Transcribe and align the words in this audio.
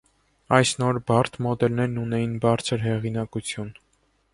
Այս 0.59 0.71
նոր 0.83 0.99
բարդ 1.11 1.37
մոդելներն 1.49 2.03
ունեին 2.07 2.35
բարձր 2.47 2.87
հեղինակություն։ 2.91 3.75